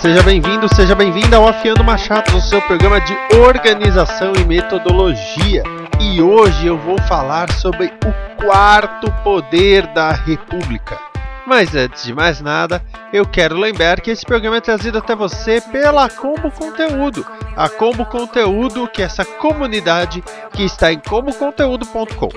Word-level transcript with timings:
Seja 0.00 0.22
bem-vindo, 0.22 0.66
seja 0.74 0.94
bem-vinda 0.94 1.36
ao 1.36 1.46
Afiando 1.46 1.84
Machado, 1.84 2.34
o 2.34 2.40
seu 2.40 2.62
programa 2.62 2.98
de 3.02 3.14
organização 3.36 4.32
e 4.34 4.44
metodologia. 4.46 5.62
E 6.00 6.22
hoje 6.22 6.66
eu 6.66 6.78
vou 6.78 6.98
falar 7.02 7.52
sobre 7.52 7.92
o 8.06 8.42
quarto 8.42 9.12
poder 9.22 9.86
da 9.88 10.10
República. 10.12 10.98
Mas 11.46 11.74
antes 11.74 12.04
de 12.04 12.14
mais 12.14 12.40
nada, 12.40 12.82
eu 13.12 13.26
quero 13.26 13.58
lembrar 13.58 14.00
que 14.00 14.10
esse 14.10 14.24
programa 14.24 14.56
é 14.56 14.60
trazido 14.62 14.96
até 14.96 15.14
você 15.14 15.60
pela 15.60 16.08
Combo 16.08 16.50
Conteúdo. 16.50 17.26
A 17.54 17.68
Combo 17.68 18.06
Conteúdo, 18.06 18.88
que 18.88 19.02
é 19.02 19.04
essa 19.04 19.24
comunidade 19.24 20.24
que 20.54 20.62
está 20.62 20.90
em 20.90 20.98
comboconteúdo.com. 20.98 22.30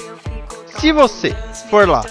Se 0.65 0.91
você 0.91 1.33
for 1.69 1.87
lá 1.87 2.03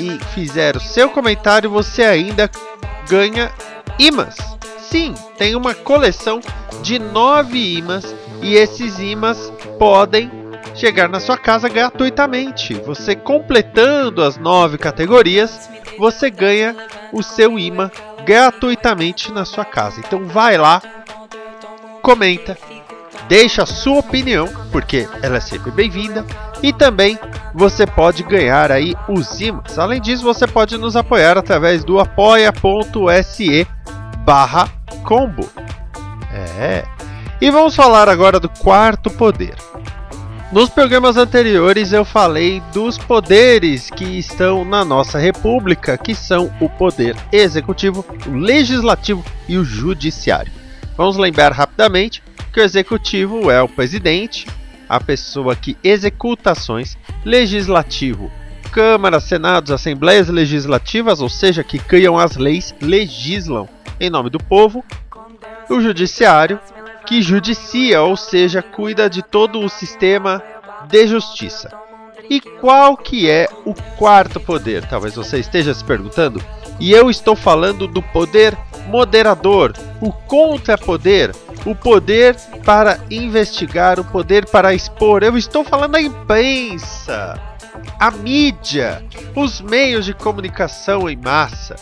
e 0.00 0.18
fizer 0.34 0.76
o 0.76 0.80
seu 0.80 1.08
comentário, 1.08 1.70
você 1.70 2.02
ainda 2.02 2.50
ganha 3.08 3.52
imãs. 3.96 4.58
Sim, 4.90 5.14
tem 5.36 5.54
uma 5.54 5.74
coleção 5.74 6.40
de 6.82 6.98
nove 6.98 7.76
imãs 7.76 8.14
e 8.40 8.54
esses 8.54 8.98
imãs 8.98 9.52
podem 9.78 10.30
chegar 10.74 11.08
na 11.10 11.20
sua 11.20 11.36
casa 11.36 11.68
gratuitamente. 11.68 12.72
Você 12.74 13.14
completando 13.14 14.22
as 14.22 14.38
nove 14.38 14.78
categorias, 14.78 15.68
você 15.98 16.30
ganha 16.30 16.74
o 17.12 17.22
seu 17.22 17.58
imã 17.58 17.90
gratuitamente 18.24 19.30
na 19.30 19.44
sua 19.44 19.64
casa. 19.64 20.00
Então 20.00 20.26
vai 20.26 20.56
lá, 20.56 20.80
comenta, 22.00 22.56
deixa 23.28 23.64
a 23.64 23.66
sua 23.66 23.98
opinião, 23.98 24.48
porque 24.72 25.06
ela 25.22 25.36
é 25.36 25.40
sempre 25.40 25.70
bem-vinda, 25.70 26.24
e 26.62 26.72
também 26.72 27.18
você 27.54 27.86
pode 27.86 28.22
ganhar 28.22 28.72
aí 28.72 28.94
os 29.06 29.38
imãs. 29.38 29.78
Além 29.78 30.00
disso, 30.00 30.24
você 30.24 30.46
pode 30.46 30.78
nos 30.78 30.96
apoiar 30.96 31.36
através 31.36 31.84
do 31.84 31.98
apoia.se 31.98 33.66
barra 34.24 34.77
combo. 35.04 35.48
É. 36.32 36.84
E 37.40 37.50
vamos 37.50 37.74
falar 37.74 38.08
agora 38.08 38.40
do 38.40 38.48
quarto 38.48 39.10
poder. 39.10 39.54
Nos 40.50 40.70
programas 40.70 41.18
anteriores 41.18 41.92
eu 41.92 42.06
falei 42.06 42.62
dos 42.72 42.96
poderes 42.96 43.90
que 43.90 44.04
estão 44.18 44.64
na 44.64 44.82
nossa 44.82 45.18
república, 45.18 45.98
que 45.98 46.14
são 46.14 46.50
o 46.58 46.70
poder 46.70 47.14
executivo, 47.30 48.04
o 48.26 48.30
legislativo 48.30 49.22
e 49.46 49.58
o 49.58 49.64
judiciário. 49.64 50.50
Vamos 50.96 51.18
lembrar 51.18 51.52
rapidamente 51.52 52.22
que 52.52 52.60
o 52.60 52.64
executivo 52.64 53.50
é 53.50 53.60
o 53.60 53.68
presidente, 53.68 54.46
a 54.88 54.98
pessoa 54.98 55.54
que 55.54 55.76
executa 55.84 56.52
ações, 56.52 56.96
legislativo, 57.26 58.32
câmaras, 58.72 59.24
senados, 59.24 59.70
assembleias 59.70 60.28
legislativas, 60.28 61.20
ou 61.20 61.28
seja, 61.28 61.62
que 61.62 61.78
criam 61.78 62.18
as 62.18 62.36
leis, 62.36 62.74
legislam 62.80 63.68
em 64.00 64.10
nome 64.10 64.30
do 64.30 64.38
povo, 64.38 64.84
o 65.68 65.80
judiciário, 65.80 66.58
que 67.06 67.22
judicia, 67.22 68.02
ou 68.02 68.16
seja, 68.16 68.62
cuida 68.62 69.08
de 69.08 69.22
todo 69.22 69.60
o 69.60 69.68
sistema 69.68 70.42
de 70.88 71.06
justiça. 71.06 71.70
E 72.28 72.40
qual 72.40 72.96
que 72.96 73.30
é 73.30 73.48
o 73.64 73.74
quarto 73.96 74.38
poder? 74.38 74.86
Talvez 74.86 75.14
você 75.14 75.38
esteja 75.38 75.72
se 75.72 75.82
perguntando. 75.82 76.42
E 76.78 76.92
eu 76.92 77.08
estou 77.08 77.34
falando 77.34 77.88
do 77.88 78.02
poder 78.02 78.56
moderador, 78.86 79.72
o 80.00 80.12
contrapoder, 80.12 81.34
o 81.64 81.74
poder 81.74 82.36
para 82.64 83.00
investigar, 83.10 83.98
o 83.98 84.04
poder 84.04 84.46
para 84.46 84.74
expor. 84.74 85.22
Eu 85.22 85.36
estou 85.36 85.64
falando 85.64 85.92
da 85.92 86.00
imprensa, 86.00 87.40
a 87.98 88.10
mídia, 88.10 89.02
os 89.34 89.60
meios 89.60 90.04
de 90.04 90.12
comunicação 90.12 91.08
em 91.08 91.16
massa. 91.16 91.76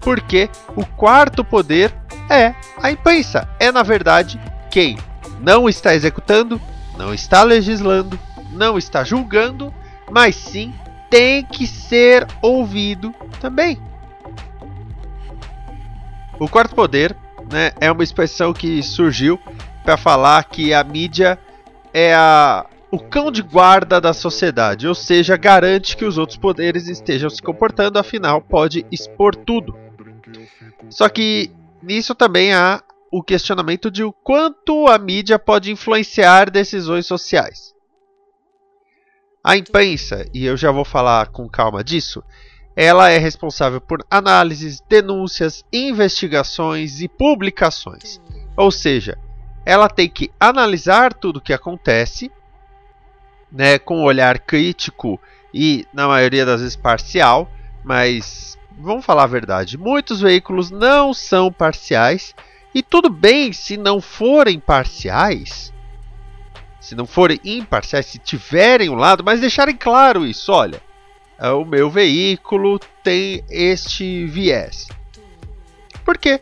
Porque 0.00 0.48
o 0.74 0.84
quarto 0.84 1.44
poder 1.44 1.92
é 2.28 2.54
a 2.82 2.90
imprensa. 2.90 3.48
É, 3.58 3.70
na 3.70 3.82
verdade, 3.82 4.40
quem 4.70 4.96
não 5.40 5.68
está 5.68 5.94
executando, 5.94 6.60
não 6.96 7.12
está 7.12 7.42
legislando, 7.42 8.18
não 8.52 8.78
está 8.78 9.04
julgando, 9.04 9.72
mas 10.10 10.36
sim 10.36 10.72
tem 11.10 11.44
que 11.44 11.66
ser 11.66 12.26
ouvido 12.40 13.12
também. 13.40 13.78
O 16.38 16.48
quarto 16.48 16.74
poder 16.74 17.14
né, 17.50 17.72
é 17.80 17.90
uma 17.90 18.02
expressão 18.02 18.52
que 18.52 18.82
surgiu 18.82 19.38
para 19.82 19.96
falar 19.96 20.44
que 20.44 20.72
a 20.72 20.82
mídia 20.84 21.38
é 21.92 22.14
a, 22.14 22.64
o 22.90 22.98
cão 22.98 23.30
de 23.30 23.42
guarda 23.42 24.00
da 24.00 24.12
sociedade, 24.12 24.86
ou 24.86 24.94
seja, 24.94 25.36
garante 25.36 25.96
que 25.96 26.04
os 26.04 26.16
outros 26.16 26.38
poderes 26.38 26.88
estejam 26.88 27.28
se 27.28 27.42
comportando, 27.42 27.98
afinal, 27.98 28.40
pode 28.40 28.86
expor 28.90 29.34
tudo. 29.34 29.76
Só 30.88 31.08
que 31.08 31.50
nisso 31.82 32.14
também 32.14 32.52
há 32.52 32.82
o 33.10 33.22
questionamento 33.22 33.90
de 33.90 34.04
o 34.04 34.12
quanto 34.12 34.86
a 34.86 34.98
mídia 34.98 35.38
pode 35.38 35.72
influenciar 35.72 36.50
decisões 36.50 37.06
sociais. 37.06 37.74
A 39.42 39.56
imprensa, 39.56 40.26
e 40.32 40.44
eu 40.44 40.56
já 40.56 40.70
vou 40.70 40.84
falar 40.84 41.28
com 41.28 41.48
calma 41.48 41.82
disso, 41.82 42.22
ela 42.76 43.10
é 43.10 43.18
responsável 43.18 43.80
por 43.80 44.04
análises, 44.10 44.80
denúncias, 44.88 45.64
investigações 45.72 47.00
e 47.00 47.08
publicações. 47.08 48.20
Ou 48.56 48.70
seja, 48.70 49.18
ela 49.64 49.88
tem 49.88 50.08
que 50.08 50.30
analisar 50.38 51.14
tudo 51.14 51.38
o 51.38 51.40
que 51.40 51.52
acontece, 51.52 52.30
né, 53.50 53.78
com 53.78 53.98
um 53.98 54.04
olhar 54.04 54.38
crítico 54.38 55.20
e, 55.52 55.86
na 55.92 56.06
maioria 56.06 56.46
das 56.46 56.60
vezes, 56.60 56.76
parcial, 56.76 57.50
mas 57.84 58.56
vamos 58.78 59.04
falar 59.04 59.24
a 59.24 59.28
verdade, 59.28 59.78
muitos 59.78 60.20
veículos 60.20 60.70
não 60.70 61.12
são 61.12 61.52
parciais. 61.52 62.34
E 62.74 62.82
tudo 62.82 63.10
bem 63.10 63.52
se 63.52 63.76
não 63.76 64.00
forem 64.00 64.60
parciais, 64.60 65.72
se 66.80 66.94
não 66.94 67.04
forem 67.04 67.40
imparciais, 67.44 68.06
se 68.06 68.18
tiverem 68.18 68.88
um 68.88 68.94
lado, 68.94 69.24
mas 69.24 69.40
deixarem 69.40 69.76
claro 69.76 70.24
isso, 70.24 70.52
olha, 70.52 70.80
é, 71.38 71.50
o 71.50 71.64
meu 71.64 71.90
veículo 71.90 72.78
tem 73.02 73.44
este 73.50 74.26
viés. 74.26 74.88
Porque 76.04 76.40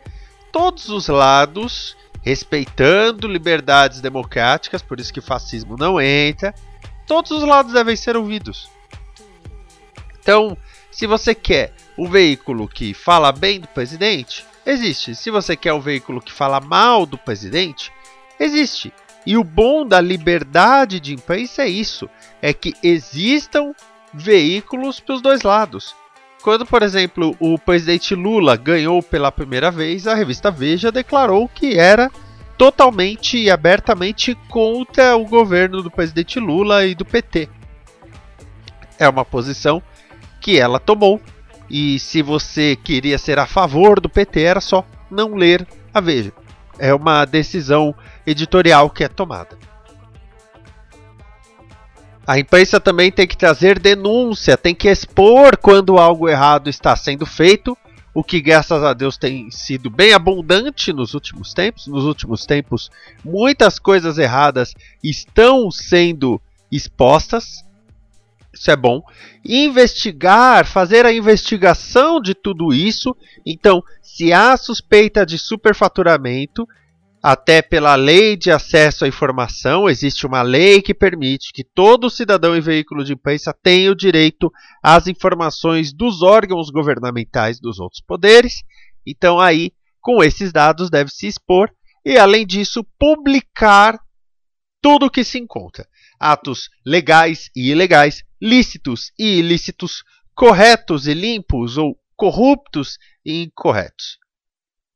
todos 0.51 0.89
os 0.89 1.07
lados, 1.07 1.97
respeitando 2.21 3.27
liberdades 3.27 4.01
democráticas, 4.01 4.81
por 4.81 4.99
isso 4.99 5.13
que 5.13 5.21
fascismo 5.21 5.75
não 5.77 5.99
entra, 5.99 6.53
todos 7.07 7.31
os 7.31 7.43
lados 7.43 7.73
devem 7.73 7.95
ser 7.95 8.15
ouvidos. 8.15 8.69
Então, 10.19 10.55
se 10.91 11.07
você 11.07 11.33
quer 11.33 11.73
o 11.99 12.07
veículo 12.07 12.65
que 12.65 12.93
fala 12.93 13.29
bem 13.29 13.59
do 13.59 13.67
presidente, 13.67 14.45
existe. 14.65 15.13
Se 15.13 15.29
você 15.29 15.57
quer 15.57 15.73
o 15.73 15.81
veículo 15.81 16.21
que 16.21 16.31
fala 16.31 16.61
mal 16.61 17.05
do 17.05 17.17
presidente, 17.17 17.91
existe. 18.39 18.93
E 19.25 19.35
o 19.35 19.43
bom 19.43 19.85
da 19.85 19.99
liberdade 19.99 20.97
de 20.97 21.13
imprensa 21.13 21.63
é 21.63 21.67
isso: 21.67 22.09
é 22.41 22.53
que 22.53 22.73
existam 22.81 23.73
veículos 24.13 25.01
para 25.01 25.15
os 25.15 25.21
dois 25.21 25.41
lados. 25.41 25.93
Quando, 26.41 26.65
por 26.65 26.83
exemplo, 26.83 27.35
o 27.37 27.59
presidente 27.59 28.15
Lula 28.15 28.55
ganhou 28.55 29.03
pela 29.03 29.29
primeira 29.29 29.69
vez, 29.69 30.07
a 30.07 30.15
revista 30.15 30.49
Veja 30.49 30.93
declarou 30.93 31.49
que 31.49 31.77
era 31.77 32.09
totalmente 32.57 33.37
e 33.37 33.51
abertamente 33.51 34.35
contra 34.47 35.17
o 35.17 35.25
governo 35.25 35.83
do 35.83 35.91
presidente 35.91 36.39
Lula 36.39 36.85
e 36.85 36.95
do 36.95 37.03
PT. 37.03 37.49
É 38.97 39.07
uma 39.09 39.25
posição 39.25 39.83
que 40.39 40.57
ela 40.57 40.79
tomou 40.79 41.21
e 41.69 41.99
se 41.99 42.21
você 42.21 42.75
queria 42.75 43.17
ser 43.17 43.37
a 43.37 43.45
favor 43.45 43.99
do 43.99 44.09
PT, 44.09 44.41
era 44.41 44.61
só 44.61 44.85
não 45.09 45.35
ler 45.35 45.67
a 45.93 46.01
Veja. 46.01 46.33
É 46.77 46.93
uma 46.93 47.25
decisão 47.25 47.93
editorial 48.25 48.89
que 48.89 49.03
é 49.03 49.07
tomada. 49.07 49.57
A 52.25 52.39
imprensa 52.39 52.79
também 52.79 53.11
tem 53.11 53.27
que 53.27 53.35
trazer 53.35 53.79
denúncia, 53.79 54.55
tem 54.55 54.75
que 54.75 54.87
expor 54.87 55.57
quando 55.57 55.97
algo 55.97 56.29
errado 56.29 56.69
está 56.69 56.95
sendo 56.95 57.25
feito, 57.25 57.77
o 58.13 58.23
que 58.23 58.39
graças 58.39 58.83
a 58.83 58.93
Deus 58.93 59.17
tem 59.17 59.49
sido 59.49 59.89
bem 59.89 60.13
abundante 60.13 60.93
nos 60.93 61.13
últimos 61.13 61.53
tempos. 61.53 61.87
Nos 61.87 62.05
últimos 62.05 62.45
tempos, 62.45 62.91
muitas 63.23 63.79
coisas 63.79 64.17
erradas 64.17 64.73
estão 65.03 65.71
sendo 65.71 66.41
expostas 66.71 67.63
isso 68.53 68.71
é 68.71 68.75
bom. 68.75 69.01
Investigar, 69.45 70.65
fazer 70.65 71.05
a 71.05 71.13
investigação 71.13 72.19
de 72.19 72.33
tudo 72.33 72.73
isso. 72.73 73.15
Então, 73.45 73.81
se 74.01 74.33
há 74.33 74.57
suspeita 74.57 75.25
de 75.25 75.37
superfaturamento, 75.37 76.67
até 77.21 77.61
pela 77.61 77.95
lei 77.95 78.37
de 78.37 78.49
acesso 78.49 79.03
à 79.03 79.07
informação, 79.07 79.89
existe 79.89 80.25
uma 80.25 80.41
lei 80.41 80.81
que 80.81 80.93
permite 80.93 81.51
que 81.53 81.63
todo 81.63 82.09
cidadão 82.09 82.55
em 82.55 82.61
veículo 82.61 83.03
de 83.03 83.13
imprensa 83.13 83.53
tenha 83.61 83.91
o 83.91 83.95
direito 83.95 84.51
às 84.81 85.05
informações 85.05 85.93
dos 85.93 86.21
órgãos 86.21 86.69
governamentais 86.69 87.59
dos 87.59 87.79
outros 87.79 88.01
poderes. 88.01 88.63
Então, 89.05 89.39
aí, 89.39 89.71
com 90.01 90.23
esses 90.23 90.51
dados, 90.51 90.89
deve 90.89 91.11
se 91.11 91.27
expor 91.27 91.69
e, 92.05 92.17
além 92.17 92.45
disso, 92.45 92.85
publicar 92.97 93.99
tudo 94.81 95.07
o 95.07 95.11
que 95.11 95.23
se 95.23 95.37
encontra: 95.37 95.85
atos 96.17 96.69
legais 96.85 97.49
e 97.53 97.69
ilegais, 97.71 98.23
lícitos 98.41 99.11
e 99.17 99.39
ilícitos, 99.39 100.03
corretos 100.33 101.07
e 101.07 101.13
limpos 101.13 101.77
ou 101.77 101.97
corruptos 102.15 102.97
e 103.25 103.43
incorretos. 103.43 104.17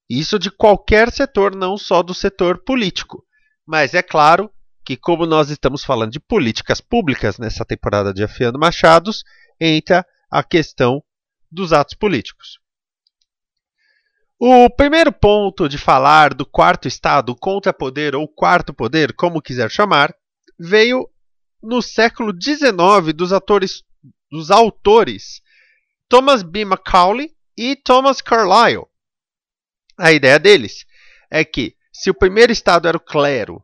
Isso 0.10 0.38
de 0.38 0.52
qualquer 0.52 1.12
setor, 1.12 1.56
não 1.56 1.78
só 1.78 2.04
do 2.04 2.14
setor 2.14 2.64
político. 2.64 3.26
Mas 3.66 3.94
é 3.94 4.02
claro 4.02 4.52
que, 4.86 4.98
como 4.98 5.26
nós 5.26 5.50
estamos 5.50 5.84
falando 5.84 6.12
de 6.12 6.20
políticas 6.20 6.82
públicas 6.82 7.38
nessa 7.38 7.64
temporada 7.64 8.14
de 8.14 8.24
Afiando 8.24 8.60
Machados, 8.60 9.24
entra 9.60 10.06
a 10.30 10.44
questão 10.44 11.02
dos 11.50 11.72
atos 11.72 11.96
políticos. 11.96 12.60
O 14.38 14.70
primeiro 14.70 15.12
ponto 15.12 15.70
de 15.70 15.78
falar 15.78 16.34
do 16.34 16.46
quarto 16.46 16.88
estado, 16.88 17.34
contra-poder 17.34 18.14
ou 18.14 18.28
quarto 18.28 18.74
poder, 18.74 19.14
como 19.14 19.42
quiser 19.42 19.72
chamar, 19.72 20.14
veio 20.60 21.10
no 21.64 21.82
século 21.82 22.34
XIX 22.34 23.14
dos, 23.16 23.32
atores, 23.32 23.84
dos 24.30 24.52
autores 24.52 25.42
Thomas 26.10 26.44
B. 26.44 26.66
Macaulay 26.66 27.32
e 27.58 27.76
Thomas 27.76 28.22
Carlyle. 28.22 28.86
A 29.98 30.12
ideia 30.12 30.38
deles 30.38 30.86
é 31.32 31.46
que 31.46 31.76
se 31.92 32.10
o 32.10 32.14
primeiro 32.14 32.52
estado 32.52 32.88
era 32.88 32.98
o 32.98 33.00
clero, 33.00 33.64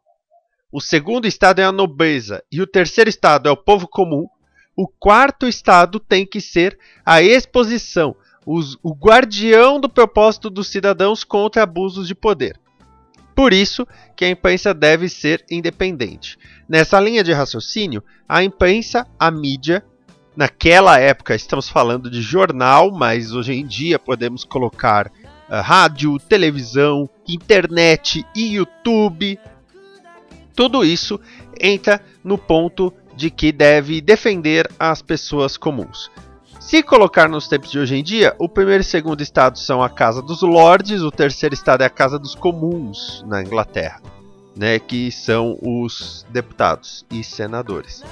o 0.71 0.79
segundo 0.79 1.27
estado 1.27 1.59
é 1.59 1.63
a 1.63 1.71
nobreza 1.71 2.43
e 2.51 2.61
o 2.61 2.67
terceiro 2.67 3.09
estado 3.09 3.49
é 3.49 3.51
o 3.51 3.57
povo 3.57 3.87
comum, 3.87 4.27
o 4.75 4.87
quarto 4.87 5.47
estado 5.47 5.99
tem 5.99 6.25
que 6.25 6.39
ser 6.39 6.79
a 7.05 7.21
exposição, 7.21 8.15
os, 8.45 8.77
o 8.81 8.93
guardião 8.93 9.79
do 9.79 9.89
propósito 9.89 10.49
dos 10.49 10.67
cidadãos 10.67 11.23
contra 11.23 11.63
abusos 11.63 12.07
de 12.07 12.15
poder. 12.15 12.59
Por 13.39 13.53
isso 13.53 13.87
que 14.17 14.25
a 14.25 14.29
imprensa 14.29 14.73
deve 14.73 15.07
ser 15.07 15.45
independente. 15.49 16.37
Nessa 16.67 16.99
linha 16.99 17.23
de 17.23 17.31
raciocínio, 17.31 18.03
a 18.27 18.43
imprensa, 18.43 19.07
a 19.17 19.31
mídia, 19.31 19.81
naquela 20.35 20.99
época 20.99 21.33
estamos 21.33 21.69
falando 21.69 22.11
de 22.11 22.21
jornal, 22.21 22.91
mas 22.91 23.31
hoje 23.31 23.53
em 23.53 23.65
dia 23.65 23.97
podemos 23.97 24.43
colocar 24.43 25.07
uh, 25.07 25.61
rádio, 25.63 26.19
televisão, 26.19 27.09
internet 27.25 28.25
e 28.35 28.55
YouTube. 28.55 29.39
Tudo 30.53 30.83
isso 30.83 31.17
entra 31.57 32.03
no 32.21 32.37
ponto 32.37 32.93
de 33.15 33.31
que 33.31 33.53
deve 33.53 34.01
defender 34.01 34.69
as 34.77 35.01
pessoas 35.01 35.55
comuns. 35.55 36.11
Se 36.69 36.83
colocar 36.83 37.27
nos 37.27 37.47
tempos 37.47 37.71
de 37.71 37.79
hoje 37.79 37.95
em 37.95 38.03
dia, 38.03 38.35
o 38.37 38.47
primeiro 38.47 38.81
e 38.81 38.85
segundo 38.85 39.23
estado 39.23 39.57
são 39.57 39.81
a 39.81 39.89
Casa 39.89 40.21
dos 40.21 40.43
Lordes, 40.43 41.01
o 41.01 41.09
terceiro 41.09 41.55
estado 41.55 41.81
é 41.81 41.87
a 41.87 41.89
Casa 41.89 42.19
dos 42.19 42.35
Comuns 42.35 43.25
na 43.27 43.41
Inglaterra, 43.41 43.99
né, 44.55 44.77
que 44.77 45.11
são 45.11 45.57
os 45.63 46.27
deputados 46.29 47.03
e 47.09 47.23
senadores. 47.23 48.03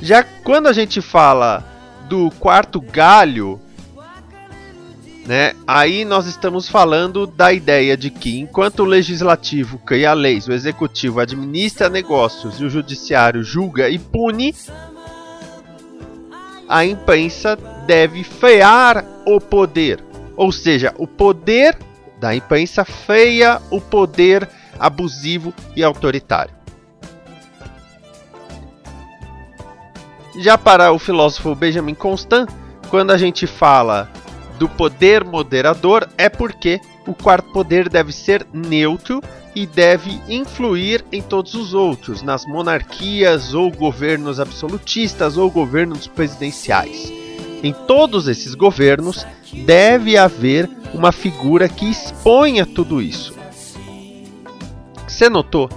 Já 0.00 0.24
quando 0.24 0.68
a 0.68 0.72
gente 0.72 1.02
fala 1.02 1.62
do 2.08 2.30
quarto 2.40 2.80
galho, 2.80 3.60
né? 5.26 5.52
Aí 5.66 6.04
nós 6.06 6.26
estamos 6.26 6.66
falando 6.66 7.26
da 7.26 7.52
ideia 7.52 7.94
de 7.94 8.08
que, 8.10 8.40
enquanto 8.40 8.80
o 8.80 8.86
legislativo 8.86 9.78
cria 9.80 10.14
leis, 10.14 10.48
o 10.48 10.52
executivo 10.52 11.20
administra 11.20 11.90
negócios 11.90 12.58
e 12.58 12.64
o 12.64 12.70
judiciário 12.70 13.42
julga 13.42 13.90
e 13.90 13.98
pune, 13.98 14.54
a 16.70 16.84
imprensa 16.84 17.56
deve 17.84 18.22
frear 18.22 19.04
o 19.26 19.40
poder. 19.40 20.00
Ou 20.36 20.52
seja, 20.52 20.94
o 20.96 21.06
poder 21.06 21.76
da 22.20 22.32
imprensa 22.32 22.84
freia 22.84 23.60
o 23.72 23.80
poder 23.80 24.48
abusivo 24.78 25.52
e 25.74 25.82
autoritário. 25.82 26.54
Já 30.38 30.56
para 30.56 30.92
o 30.92 30.98
filósofo 30.98 31.56
Benjamin 31.56 31.94
Constant, 31.94 32.48
quando 32.88 33.10
a 33.10 33.18
gente 33.18 33.48
fala 33.48 34.08
do 34.56 34.68
poder 34.68 35.24
moderador 35.24 36.08
é 36.16 36.28
porque 36.28 36.80
o 37.06 37.14
quarto 37.14 37.50
poder 37.52 37.88
deve 37.88 38.12
ser 38.12 38.46
neutro 38.52 39.22
e 39.54 39.66
deve 39.66 40.20
influir 40.28 41.04
em 41.10 41.20
todos 41.20 41.54
os 41.54 41.74
outros, 41.74 42.22
nas 42.22 42.46
monarquias 42.46 43.54
ou 43.54 43.70
governos 43.70 44.38
absolutistas 44.38 45.36
ou 45.36 45.50
governos 45.50 46.06
presidenciais. 46.06 47.12
Em 47.62 47.72
todos 47.72 48.28
esses 48.28 48.54
governos 48.54 49.26
deve 49.66 50.16
haver 50.16 50.68
uma 50.94 51.12
figura 51.12 51.68
que 51.68 51.90
exponha 51.90 52.64
tudo 52.64 53.02
isso. 53.02 53.34
Você 55.06 55.28
notou 55.28 55.68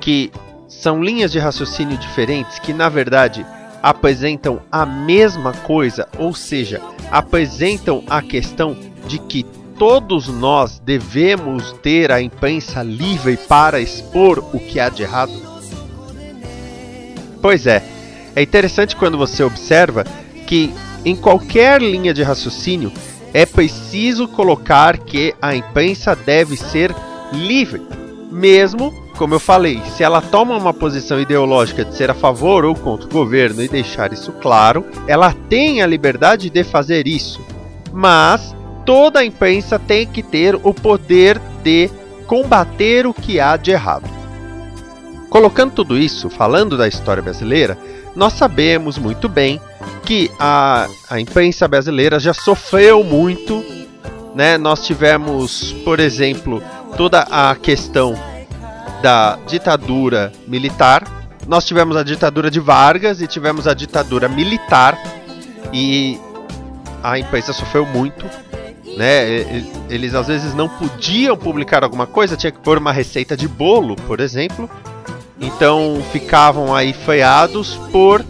que 0.00 0.30
são 0.68 1.02
linhas 1.02 1.32
de 1.32 1.38
raciocínio 1.38 1.98
diferentes 1.98 2.58
que, 2.58 2.72
na 2.72 2.88
verdade, 2.88 3.44
apresentam 3.82 4.60
a 4.70 4.86
mesma 4.86 5.52
coisa, 5.52 6.08
ou 6.16 6.34
seja, 6.34 6.80
apresentam 7.10 8.02
a 8.08 8.22
questão 8.22 8.76
de 9.06 9.18
que 9.18 9.44
todos 9.78 10.28
nós 10.28 10.80
devemos 10.84 11.72
ter 11.82 12.10
a 12.10 12.20
imprensa 12.20 12.82
livre 12.82 13.36
para 13.36 13.80
expor 13.80 14.38
o 14.52 14.58
que 14.58 14.80
há 14.80 14.88
de 14.88 15.02
errado? 15.02 15.32
Pois 17.40 17.66
é, 17.66 17.82
é 18.34 18.42
interessante 18.42 18.96
quando 18.96 19.16
você 19.16 19.42
observa 19.42 20.04
que 20.46 20.72
em 21.04 21.14
qualquer 21.14 21.80
linha 21.80 22.12
de 22.12 22.22
raciocínio 22.22 22.92
é 23.32 23.46
preciso 23.46 24.26
colocar 24.26 24.98
que 24.98 25.34
a 25.40 25.54
imprensa 25.54 26.16
deve 26.16 26.56
ser 26.56 26.94
livre, 27.32 27.80
mesmo 28.30 28.92
como 29.18 29.34
eu 29.34 29.40
falei, 29.40 29.82
se 29.96 30.04
ela 30.04 30.22
toma 30.22 30.56
uma 30.56 30.72
posição 30.72 31.20
ideológica 31.20 31.84
de 31.84 31.92
ser 31.92 32.08
a 32.08 32.14
favor 32.14 32.64
ou 32.64 32.72
contra 32.72 33.06
o 33.06 33.12
governo 33.12 33.60
e 33.60 33.68
deixar 33.68 34.12
isso 34.12 34.30
claro, 34.30 34.86
ela 35.08 35.34
tem 35.48 35.82
a 35.82 35.86
liberdade 35.88 36.48
de 36.48 36.62
fazer 36.62 37.08
isso. 37.08 37.40
Mas 37.92 38.54
toda 38.88 39.20
a 39.20 39.24
imprensa 39.24 39.78
tem 39.78 40.06
que 40.06 40.22
ter 40.22 40.54
o 40.54 40.72
poder 40.72 41.38
de 41.62 41.90
combater 42.26 43.06
o 43.06 43.12
que 43.12 43.38
há 43.38 43.54
de 43.54 43.70
errado. 43.70 44.08
Colocando 45.28 45.72
tudo 45.72 45.98
isso, 45.98 46.30
falando 46.30 46.74
da 46.74 46.88
história 46.88 47.22
brasileira, 47.22 47.76
nós 48.16 48.32
sabemos 48.32 48.96
muito 48.96 49.28
bem 49.28 49.60
que 50.04 50.30
a, 50.40 50.88
a 51.10 51.20
imprensa 51.20 51.68
brasileira 51.68 52.18
já 52.18 52.32
sofreu 52.32 53.04
muito. 53.04 53.62
Né? 54.34 54.56
Nós 54.56 54.86
tivemos, 54.86 55.70
por 55.84 56.00
exemplo, 56.00 56.62
toda 56.96 57.26
a 57.30 57.54
questão 57.56 58.14
da 59.02 59.38
ditadura 59.46 60.32
militar. 60.46 61.04
Nós 61.46 61.66
tivemos 61.66 61.94
a 61.94 62.02
ditadura 62.02 62.50
de 62.50 62.58
Vargas 62.58 63.20
e 63.20 63.26
tivemos 63.26 63.66
a 63.66 63.74
ditadura 63.74 64.30
militar 64.30 64.98
e 65.74 66.18
a 67.02 67.18
imprensa 67.18 67.52
sofreu 67.52 67.84
muito, 67.84 68.24
né? 68.98 69.64
Eles 69.88 70.12
às 70.12 70.26
vezes 70.26 70.54
não 70.54 70.68
podiam 70.68 71.36
publicar 71.36 71.84
alguma 71.84 72.04
coisa, 72.04 72.36
tinha 72.36 72.50
que 72.50 72.58
pôr 72.58 72.78
uma 72.78 72.90
receita 72.90 73.36
de 73.36 73.46
bolo, 73.46 73.94
por 73.94 74.18
exemplo. 74.18 74.68
Então 75.40 76.02
ficavam 76.10 76.74
aí 76.74 76.92
freados 76.92 77.76
por 77.92 78.24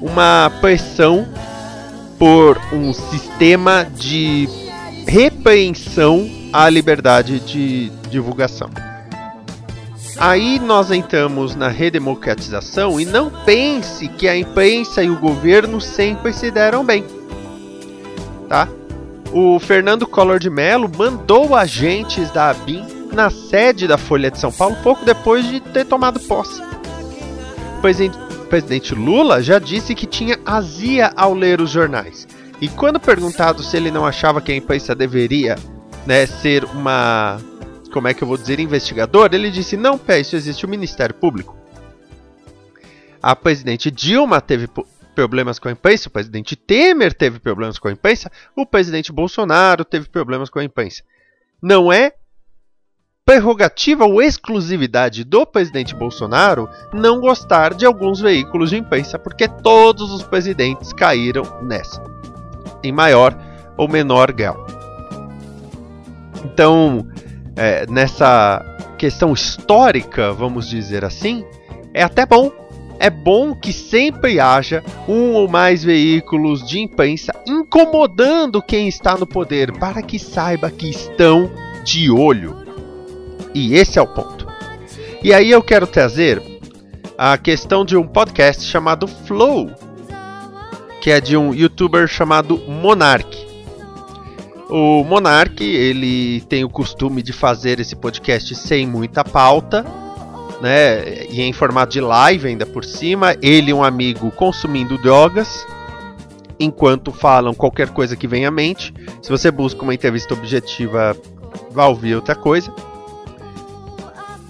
uma 0.00 0.48
pressão 0.60 1.26
por 2.20 2.56
um 2.72 2.92
sistema 2.92 3.84
de 3.84 4.48
repreensão 5.08 6.30
à 6.52 6.70
liberdade 6.70 7.40
de 7.40 7.90
divulgação. 8.08 8.70
Aí 10.18 10.60
nós 10.60 10.92
entramos 10.92 11.56
na 11.56 11.66
redemocratização 11.66 13.00
e 13.00 13.04
não 13.04 13.28
pense 13.44 14.06
que 14.06 14.28
a 14.28 14.36
imprensa 14.36 15.02
e 15.02 15.10
o 15.10 15.18
governo 15.18 15.80
sempre 15.80 16.32
se 16.32 16.48
deram 16.48 16.84
bem. 16.84 17.04
Tá? 18.48 18.68
O 19.32 19.58
Fernando 19.58 20.06
Collor 20.06 20.38
de 20.38 20.50
Mello 20.50 20.90
mandou 20.94 21.54
agentes 21.56 22.30
da 22.30 22.50
ABIN 22.50 22.84
na 23.12 23.30
sede 23.30 23.88
da 23.88 23.96
Folha 23.96 24.30
de 24.30 24.38
São 24.38 24.52
Paulo 24.52 24.76
pouco 24.82 25.04
depois 25.04 25.46
de 25.46 25.58
ter 25.58 25.86
tomado 25.86 26.20
posse. 26.20 26.62
O 27.78 28.46
presidente 28.48 28.94
Lula 28.94 29.42
já 29.42 29.58
disse 29.58 29.94
que 29.94 30.06
tinha 30.06 30.38
azia 30.44 31.10
ao 31.16 31.32
ler 31.32 31.60
os 31.60 31.70
jornais. 31.70 32.28
E 32.60 32.68
quando 32.68 33.00
perguntado 33.00 33.62
se 33.62 33.76
ele 33.76 33.90
não 33.90 34.04
achava 34.04 34.40
que 34.40 34.52
a 34.52 34.56
imprensa 34.56 34.94
deveria 34.94 35.56
né, 36.06 36.26
ser 36.26 36.64
uma 36.64 37.40
como 37.92 38.08
é 38.08 38.14
que 38.14 38.22
eu 38.22 38.28
vou 38.28 38.38
dizer, 38.38 38.58
investigador, 38.58 39.30
ele 39.32 39.50
disse: 39.50 39.76
não, 39.76 39.98
pé, 39.98 40.20
isso 40.20 40.34
existe 40.34 40.64
o 40.64 40.68
Ministério 40.68 41.14
Público. 41.14 41.56
A 43.22 43.36
presidente 43.36 43.90
Dilma 43.90 44.40
teve 44.40 44.68
problemas 45.14 45.58
com 45.58 45.68
a 45.68 45.72
imprensa, 45.72 46.08
o 46.08 46.12
presidente 46.12 46.56
Temer 46.56 47.12
teve 47.12 47.38
problemas 47.38 47.78
com 47.78 47.88
a 47.88 47.92
imprensa, 47.92 48.30
o 48.56 48.66
presidente 48.66 49.12
Bolsonaro 49.12 49.84
teve 49.84 50.08
problemas 50.08 50.50
com 50.50 50.58
a 50.58 50.64
imprensa. 50.64 51.02
Não 51.62 51.92
é 51.92 52.12
prerrogativa 53.24 54.04
ou 54.04 54.20
exclusividade 54.20 55.24
do 55.24 55.46
presidente 55.46 55.94
Bolsonaro 55.94 56.68
não 56.92 57.20
gostar 57.20 57.72
de 57.72 57.86
alguns 57.86 58.20
veículos 58.20 58.70
de 58.70 58.76
imprensa, 58.76 59.18
porque 59.18 59.46
todos 59.46 60.12
os 60.12 60.22
presidentes 60.22 60.92
caíram 60.92 61.44
nessa, 61.62 62.02
em 62.82 62.92
maior 62.92 63.36
ou 63.76 63.88
menor 63.88 64.32
grau. 64.32 64.66
Então, 66.44 67.06
é, 67.56 67.86
nessa 67.86 68.64
questão 68.98 69.32
histórica, 69.32 70.32
vamos 70.32 70.68
dizer 70.68 71.04
assim, 71.04 71.44
é 71.94 72.02
até 72.02 72.26
bom. 72.26 72.61
É 73.02 73.10
bom 73.10 73.52
que 73.52 73.72
sempre 73.72 74.38
haja 74.38 74.80
um 75.08 75.32
ou 75.32 75.48
mais 75.48 75.82
veículos 75.82 76.64
de 76.64 76.78
imprensa 76.78 77.32
incomodando 77.44 78.62
quem 78.62 78.86
está 78.86 79.16
no 79.16 79.26
poder, 79.26 79.72
para 79.72 80.00
que 80.02 80.20
saiba 80.20 80.70
que 80.70 80.88
estão 80.88 81.50
de 81.82 82.08
olho. 82.12 82.64
E 83.52 83.74
esse 83.74 83.98
é 83.98 84.02
o 84.02 84.06
ponto. 84.06 84.46
E 85.20 85.34
aí 85.34 85.50
eu 85.50 85.60
quero 85.64 85.84
trazer 85.84 86.40
a 87.18 87.36
questão 87.36 87.84
de 87.84 87.96
um 87.96 88.06
podcast 88.06 88.62
chamado 88.62 89.08
Flow, 89.08 89.68
que 91.00 91.10
é 91.10 91.20
de 91.20 91.36
um 91.36 91.52
youtuber 91.52 92.06
chamado 92.06 92.56
Monark. 92.68 93.36
O 94.70 95.02
Monark, 95.02 95.60
ele 95.60 96.40
tem 96.42 96.62
o 96.62 96.70
costume 96.70 97.20
de 97.20 97.32
fazer 97.32 97.80
esse 97.80 97.96
podcast 97.96 98.54
sem 98.54 98.86
muita 98.86 99.24
pauta, 99.24 99.84
né? 100.62 101.24
E 101.28 101.42
em 101.42 101.52
formato 101.52 101.92
de 101.92 102.00
live 102.00 102.46
ainda 102.46 102.64
por 102.64 102.84
cima, 102.84 103.34
ele 103.42 103.72
e 103.72 103.74
um 103.74 103.82
amigo 103.82 104.30
consumindo 104.30 104.96
drogas, 104.96 105.66
enquanto 106.58 107.10
falam 107.10 107.52
qualquer 107.52 107.88
coisa 107.88 108.14
que 108.14 108.28
vem 108.28 108.46
à 108.46 108.50
mente. 108.50 108.94
Se 109.20 109.28
você 109.28 109.50
busca 109.50 109.82
uma 109.82 109.92
entrevista 109.92 110.32
objetiva, 110.34 111.16
vai 111.72 111.88
ouvir 111.88 112.14
outra 112.14 112.36
coisa. 112.36 112.72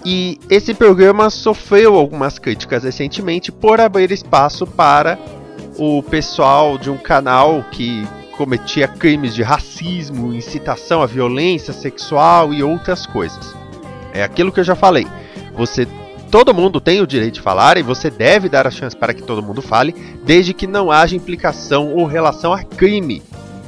E 0.05 0.37
esse 0.49 0.73
programa 0.75 1.31
sofreu 1.31 1.95
algumas 1.95 2.37
críticas 2.37 2.83
recentemente 2.83 3.51
por 3.51 3.81
abrir 3.81 4.11
espaço 4.11 4.67
para 4.67 5.17
o 5.79 6.03
pessoal 6.03 6.77
de 6.77 6.91
um 6.91 6.97
canal 6.97 7.65
que 7.71 8.05
cometia 8.37 8.87
crimes 8.87 9.33
de 9.33 9.41
racismo, 9.41 10.33
incitação 10.33 11.01
à 11.01 11.07
violência 11.07 11.73
sexual 11.73 12.53
e 12.53 12.61
outras 12.61 13.07
coisas. 13.07 13.55
É 14.13 14.23
aquilo 14.23 14.51
que 14.51 14.59
eu 14.59 14.63
já 14.63 14.75
falei. 14.75 15.07
Você 15.55 15.87
todo 16.33 16.51
mundo 16.51 16.81
tem 16.81 16.99
o 16.99 17.05
direito 17.05 17.35
de 17.35 17.41
falar 17.41 17.77
e 17.77 17.83
você 17.83 18.09
deve 18.09 18.49
dar 18.49 18.65
a 18.65 18.71
chance 18.71 18.97
para 18.97 19.13
que 19.13 19.21
todo 19.21 19.43
mundo 19.43 19.61
fale, 19.61 19.93
desde 20.25 20.51
que 20.51 20.65
não 20.65 20.91
haja 20.91 21.15
implicação 21.15 21.93
ou 21.93 22.07
relação 22.07 22.51
a 22.51 22.63
crime. 22.63 23.21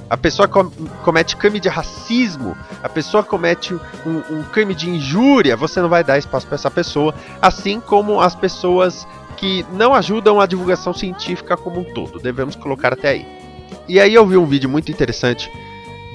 A 0.10 0.18
pessoa 0.18 0.48
com, 0.48 0.72
comete 1.04 1.38
crime 1.38 1.60
de 1.60 1.70
racismo, 1.70 2.58
a 2.82 2.90
pessoa 2.90 3.22
comete 3.22 3.76
um, 4.04 4.18
um 4.32 4.44
crime 4.52 4.74
de 4.74 4.90
injúria, 4.90 5.56
você 5.56 5.80
não 5.80 5.90
vai 5.90 6.04
dar 6.04 6.18
espaço 6.18 6.48
para 6.48 6.56
essa 6.56 6.72
pessoa, 6.72 7.14
assim 7.40 7.80
como 7.80 8.20
as 8.20 8.34
pessoas 8.34 9.08
que 9.38 9.64
não 9.72 9.94
ajudam 9.94 10.42
a 10.42 10.48
divulgação 10.48 10.92
científica 10.92 11.56
como 11.56 11.82
um 11.82 11.94
todo. 11.94 12.20
Devemos 12.20 12.56
colocar 12.56 12.94
até 12.94 13.10
aí. 13.10 13.28
E 13.88 14.00
aí 14.00 14.16
eu 14.16 14.26
vi 14.26 14.38
um 14.38 14.46
vídeo 14.48 14.68
muito 14.68 14.92
interessante 14.92 15.52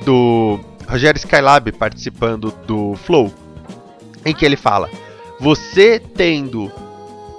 do 0.05 0.59
Rogério 0.89 1.17
Skylab 1.17 1.71
participando 1.71 2.53
do 2.67 2.97
Flow, 2.97 3.33
em 4.27 4.35
que 4.35 4.45
ele 4.45 4.57
fala: 4.57 4.91
você 5.41 5.99
tendo 5.99 6.71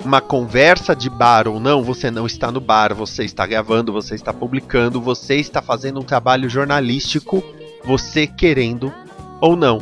uma 0.03 0.19
conversa 0.19 0.95
de 0.95 1.09
bar 1.09 1.47
ou 1.47 1.59
não, 1.59 1.83
você 1.83 2.09
não 2.09 2.25
está 2.25 2.51
no 2.51 2.59
bar, 2.59 2.95
você 2.95 3.23
está 3.23 3.45
gravando, 3.45 3.93
você 3.93 4.15
está 4.15 4.33
publicando, 4.33 4.99
você 4.99 5.35
está 5.35 5.61
fazendo 5.61 5.99
um 5.99 6.03
trabalho 6.03 6.49
jornalístico, 6.49 7.43
você 7.83 8.25
querendo 8.25 8.91
ou 9.39 9.55
não. 9.55 9.79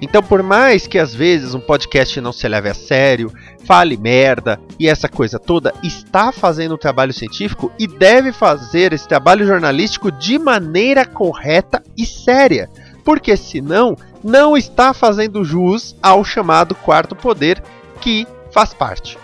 Então, 0.00 0.20
por 0.20 0.42
mais 0.42 0.88
que 0.88 0.98
às 0.98 1.14
vezes 1.14 1.54
um 1.54 1.60
podcast 1.60 2.20
não 2.20 2.32
se 2.32 2.48
leve 2.48 2.68
a 2.68 2.74
sério, 2.74 3.32
fale 3.64 3.96
merda 3.96 4.58
e 4.76 4.88
essa 4.88 5.08
coisa 5.08 5.38
toda, 5.38 5.72
está 5.80 6.32
fazendo 6.32 6.74
um 6.74 6.78
trabalho 6.78 7.12
científico 7.12 7.70
e 7.78 7.86
deve 7.86 8.32
fazer 8.32 8.92
esse 8.92 9.06
trabalho 9.06 9.46
jornalístico 9.46 10.10
de 10.10 10.40
maneira 10.40 11.06
correta 11.06 11.80
e 11.96 12.04
séria, 12.04 12.68
porque 13.04 13.36
senão 13.36 13.96
não 14.22 14.56
está 14.56 14.94
fazendo 14.94 15.44
jus 15.44 15.96
ao 16.02 16.24
chamado 16.24 16.74
quarto 16.74 17.14
poder 17.14 17.62
que 18.00 18.26
faz 18.52 18.72
parte. 18.72 19.18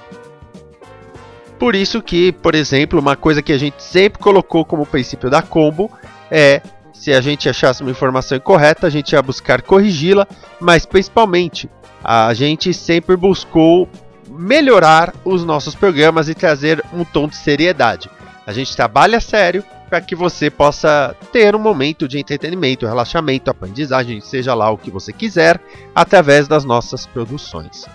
Por 1.58 1.74
isso 1.74 2.00
que, 2.00 2.32
por 2.32 2.54
exemplo, 2.54 3.00
uma 3.00 3.16
coisa 3.16 3.42
que 3.42 3.52
a 3.52 3.58
gente 3.58 3.82
sempre 3.82 4.20
colocou 4.20 4.64
como 4.64 4.86
princípio 4.86 5.28
da 5.28 5.42
combo 5.42 5.90
é 6.30 6.62
se 6.92 7.12
a 7.12 7.20
gente 7.20 7.48
achasse 7.48 7.82
uma 7.82 7.90
informação 7.90 8.36
incorreta, 8.36 8.86
a 8.86 8.90
gente 8.90 9.12
ia 9.12 9.22
buscar 9.22 9.62
corrigi-la, 9.62 10.26
mas 10.60 10.84
principalmente 10.84 11.68
a 12.02 12.32
gente 12.34 12.72
sempre 12.74 13.16
buscou 13.16 13.88
melhorar 14.28 15.14
os 15.24 15.44
nossos 15.44 15.74
programas 15.74 16.28
e 16.28 16.34
trazer 16.34 16.84
um 16.92 17.04
tom 17.04 17.28
de 17.28 17.36
seriedade. 17.36 18.10
A 18.46 18.52
gente 18.52 18.74
trabalha 18.74 19.20
sério 19.20 19.64
para 19.88 20.00
que 20.00 20.14
você 20.14 20.50
possa 20.50 21.16
ter 21.32 21.56
um 21.56 21.58
momento 21.58 22.06
de 22.06 22.18
entretenimento, 22.18 22.86
relaxamento, 22.86 23.50
aprendizagem, 23.50 24.20
seja 24.20 24.54
lá 24.54 24.70
o 24.70 24.78
que 24.78 24.90
você 24.90 25.12
quiser, 25.12 25.60
através 25.94 26.46
das 26.46 26.64
nossas 26.64 27.06
produções. 27.06 27.86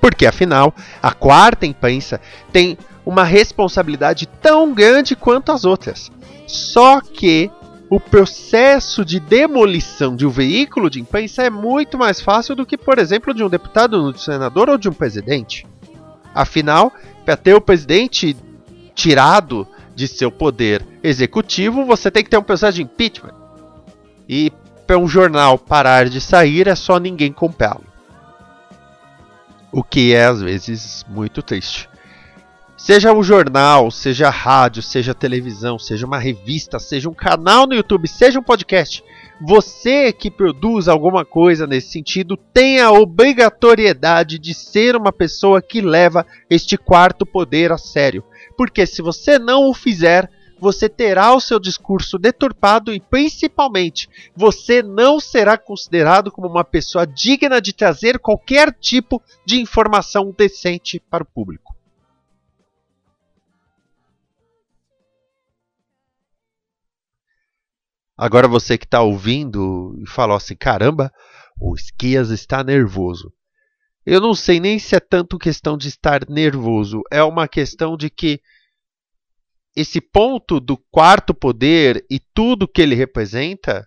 Porque 0.00 0.26
afinal, 0.26 0.74
a 1.02 1.12
quarta 1.12 1.66
imprensa 1.66 2.20
tem 2.52 2.76
uma 3.06 3.24
responsabilidade 3.24 4.26
tão 4.26 4.74
grande 4.74 5.16
quanto 5.16 5.52
as 5.52 5.64
outras. 5.64 6.10
Só 6.46 7.00
que 7.00 7.50
o 7.90 7.98
processo 7.98 9.04
de 9.04 9.18
demolição 9.18 10.14
de 10.14 10.26
um 10.26 10.30
veículo 10.30 10.90
de 10.90 11.00
imprensa 11.00 11.42
é 11.42 11.50
muito 11.50 11.96
mais 11.96 12.20
fácil 12.20 12.54
do 12.54 12.66
que, 12.66 12.76
por 12.76 12.98
exemplo, 12.98 13.32
de 13.32 13.42
um 13.42 13.48
deputado, 13.48 14.12
de 14.12 14.18
um 14.18 14.20
senador 14.20 14.68
ou 14.68 14.76
de 14.76 14.88
um 14.88 14.92
presidente. 14.92 15.66
Afinal, 16.34 16.92
para 17.24 17.36
ter 17.36 17.54
o 17.54 17.60
presidente 17.60 18.36
tirado 18.94 19.66
de 19.98 20.06
seu 20.06 20.30
poder 20.30 20.86
executivo, 21.02 21.84
você 21.84 22.08
tem 22.08 22.22
que 22.22 22.30
ter 22.30 22.38
um 22.38 22.42
processo 22.42 22.76
de 22.76 22.84
impeachment. 22.84 23.34
E 24.28 24.52
para 24.86 24.96
um 24.96 25.08
jornal 25.08 25.58
parar 25.58 26.08
de 26.08 26.20
sair 26.20 26.68
é 26.68 26.76
só 26.76 27.00
ninguém 27.00 27.32
comprá-lo. 27.32 27.84
O 29.72 29.82
que 29.82 30.14
é 30.14 30.26
às 30.26 30.40
vezes 30.40 31.04
muito 31.08 31.42
triste. 31.42 31.90
Seja 32.76 33.12
um 33.12 33.24
jornal, 33.24 33.90
seja 33.90 34.30
rádio, 34.30 34.84
seja 34.84 35.12
televisão, 35.12 35.80
seja 35.80 36.06
uma 36.06 36.16
revista, 36.16 36.78
seja 36.78 37.08
um 37.08 37.14
canal 37.14 37.66
no 37.66 37.74
YouTube, 37.74 38.06
seja 38.06 38.38
um 38.38 38.42
podcast, 38.42 39.02
você 39.40 40.12
que 40.12 40.30
produz 40.30 40.86
alguma 40.86 41.24
coisa 41.24 41.66
nesse 41.66 41.90
sentido 41.90 42.36
tem 42.36 42.80
a 42.80 42.92
obrigatoriedade 42.92 44.38
de 44.38 44.54
ser 44.54 44.94
uma 44.94 45.12
pessoa 45.12 45.60
que 45.60 45.80
leva 45.80 46.24
este 46.48 46.78
quarto 46.78 47.26
poder 47.26 47.72
a 47.72 47.78
sério. 47.78 48.22
Porque 48.58 48.84
se 48.84 49.00
você 49.00 49.38
não 49.38 49.70
o 49.70 49.72
fizer, 49.72 50.28
você 50.58 50.88
terá 50.88 51.32
o 51.32 51.40
seu 51.40 51.60
discurso 51.60 52.18
deturpado 52.18 52.92
e 52.92 52.98
principalmente 52.98 54.08
você 54.34 54.82
não 54.82 55.20
será 55.20 55.56
considerado 55.56 56.32
como 56.32 56.48
uma 56.48 56.64
pessoa 56.64 57.06
digna 57.06 57.60
de 57.60 57.72
trazer 57.72 58.18
qualquer 58.18 58.72
tipo 58.72 59.22
de 59.46 59.60
informação 59.60 60.34
decente 60.36 60.98
para 60.98 61.22
o 61.22 61.26
público. 61.26 61.72
Agora 68.16 68.48
você 68.48 68.76
que 68.76 68.86
está 68.86 69.00
ouvindo 69.00 69.96
e 70.02 70.06
falou 70.08 70.36
assim: 70.36 70.56
caramba, 70.56 71.12
o 71.60 71.76
Esquias 71.76 72.30
está 72.30 72.64
nervoso. 72.64 73.32
Eu 74.10 74.22
não 74.22 74.34
sei 74.34 74.58
nem 74.58 74.78
se 74.78 74.96
é 74.96 75.00
tanto 75.00 75.36
questão 75.38 75.76
de 75.76 75.88
estar 75.88 76.26
nervoso, 76.30 77.02
é 77.12 77.22
uma 77.22 77.46
questão 77.46 77.94
de 77.94 78.08
que 78.08 78.40
esse 79.76 80.00
ponto 80.00 80.58
do 80.58 80.78
quarto 80.78 81.34
poder 81.34 82.02
e 82.10 82.18
tudo 82.18 82.66
que 82.66 82.80
ele 82.80 82.94
representa, 82.94 83.86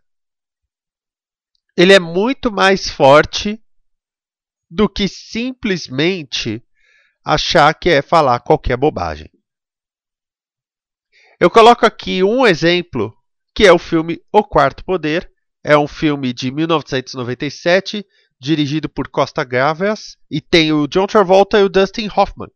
ele 1.75 1.91
é 1.91 1.99
muito 1.99 2.51
mais 2.51 2.87
forte 2.87 3.59
do 4.69 4.87
que 4.87 5.07
simplesmente 5.07 6.63
achar 7.25 7.73
que 7.73 7.89
é 7.89 8.03
falar 8.03 8.41
qualquer 8.41 8.77
bobagem. 8.77 9.27
Eu 11.39 11.49
coloco 11.49 11.83
aqui 11.83 12.23
um 12.23 12.45
exemplo 12.45 13.11
que 13.55 13.65
é 13.65 13.73
o 13.73 13.79
filme 13.79 14.21
O 14.31 14.43
Quarto 14.43 14.85
Poder. 14.85 15.31
É 15.63 15.75
um 15.75 15.87
filme 15.87 16.31
de 16.31 16.51
1997, 16.51 18.05
dirigido 18.41 18.89
por 18.89 19.07
Costa 19.07 19.43
Gavras, 19.43 20.17
e 20.29 20.41
tem 20.41 20.73
o 20.73 20.87
John 20.87 21.05
Travolta 21.05 21.59
e 21.59 21.63
o 21.63 21.69
Dustin 21.69 22.07
Hoffman. 22.07 22.49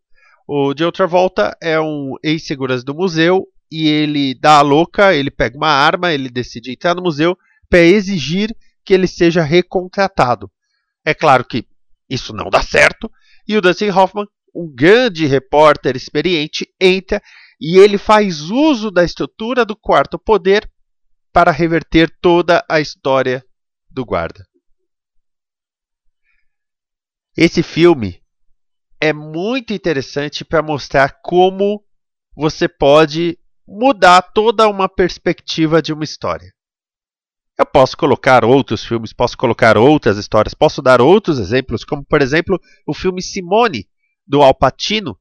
O 0.47 0.73
John 0.73 0.91
Travolta 0.91 1.55
é 1.61 1.79
um 1.79 2.15
ex-segurança 2.23 2.83
do 2.83 2.95
museu 2.95 3.47
e 3.71 3.87
ele 3.87 4.33
dá 4.33 4.57
a 4.57 4.61
louca, 4.61 5.13
ele 5.13 5.29
pega 5.29 5.55
uma 5.55 5.69
arma, 5.69 6.11
ele 6.11 6.27
decide 6.27 6.71
entrar 6.71 6.95
no 6.95 7.03
museu 7.03 7.37
para 7.69 7.79
exigir 7.79 8.55
que 8.83 8.95
ele 8.95 9.05
seja 9.05 9.43
recontratado. 9.43 10.49
É 11.05 11.13
claro 11.13 11.45
que 11.45 11.67
isso 12.09 12.33
não 12.33 12.49
dá 12.49 12.63
certo, 12.63 13.09
e 13.47 13.55
o 13.55 13.61
Dustin 13.61 13.89
Hoffman, 13.89 14.27
um 14.55 14.67
grande 14.73 15.27
repórter 15.27 15.95
experiente, 15.95 16.67
entra 16.81 17.21
e 17.61 17.77
ele 17.77 17.99
faz 17.99 18.41
uso 18.41 18.89
da 18.89 19.03
estrutura 19.03 19.63
do 19.63 19.75
quarto 19.75 20.17
poder 20.17 20.67
para 21.31 21.51
reverter 21.51 22.09
toda 22.21 22.65
a 22.67 22.79
história 22.79 23.43
do 23.89 24.03
guarda. 24.03 24.45
Esse 27.37 27.61
filme 27.61 28.21
é 29.01 29.11
muito 29.11 29.73
interessante 29.73 30.45
para 30.45 30.61
mostrar 30.61 31.19
como 31.21 31.83
você 32.33 32.67
pode 32.67 33.37
mudar 33.67 34.21
toda 34.21 34.67
uma 34.69 34.87
perspectiva 34.87 35.81
de 35.81 35.91
uma 35.91 36.05
história. 36.05 36.53
Eu 37.57 37.65
posso 37.65 37.97
colocar 37.97 38.45
outros 38.45 38.85
filmes, 38.85 39.11
posso 39.11 39.37
colocar 39.37 39.77
outras 39.77 40.17
histórias, 40.17 40.53
posso 40.53 40.81
dar 40.81 41.01
outros 41.01 41.39
exemplos, 41.39 41.83
como 41.83 42.05
por 42.05 42.21
exemplo 42.21 42.59
o 42.87 42.93
filme 42.93 43.21
Simone, 43.21 43.89
do 44.25 44.41
Al 44.41 44.53
Pacino, 44.53 45.17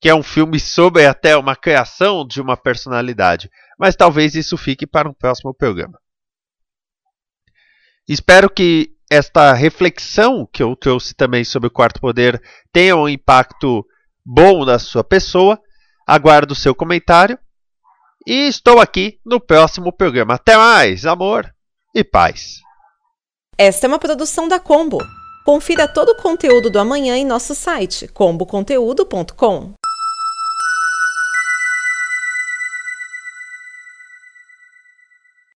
que 0.00 0.08
é 0.08 0.14
um 0.14 0.22
filme 0.22 0.58
sobre 0.58 1.06
até 1.06 1.36
uma 1.36 1.54
criação 1.54 2.26
de 2.26 2.40
uma 2.40 2.56
personalidade. 2.56 3.50
Mas 3.78 3.96
talvez 3.96 4.34
isso 4.34 4.56
fique 4.56 4.86
para 4.86 5.08
um 5.08 5.14
próximo 5.14 5.52
programa. 5.54 5.98
Espero 8.08 8.50
que 8.50 8.96
esta 9.12 9.52
reflexão 9.52 10.48
que 10.50 10.62
eu 10.62 10.74
trouxe 10.74 11.14
também 11.14 11.44
sobre 11.44 11.66
o 11.66 11.70
quarto 11.70 12.00
poder 12.00 12.42
tenha 12.72 12.96
um 12.96 13.06
impacto 13.06 13.84
bom 14.24 14.64
na 14.64 14.78
sua 14.78 15.04
pessoa. 15.04 15.60
Aguardo 16.06 16.52
o 16.52 16.56
seu 16.56 16.74
comentário 16.74 17.38
e 18.26 18.48
estou 18.48 18.80
aqui 18.80 19.18
no 19.24 19.38
próximo 19.38 19.92
programa. 19.92 20.34
Até 20.34 20.56
mais, 20.56 21.04
amor 21.04 21.54
e 21.94 22.02
paz. 22.02 22.60
Esta 23.58 23.86
é 23.86 23.88
uma 23.88 23.98
produção 23.98 24.48
da 24.48 24.58
Combo. 24.58 24.98
Confira 25.44 25.86
todo 25.86 26.12
o 26.12 26.16
conteúdo 26.16 26.70
do 26.70 26.78
amanhã 26.78 27.14
em 27.14 27.26
nosso 27.26 27.54
site 27.54 28.08
comboconteúdo.com. 28.08 29.74